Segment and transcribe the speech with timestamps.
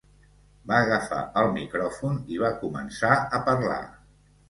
[0.71, 3.83] Va agafar el micròfon i va començar a parlar.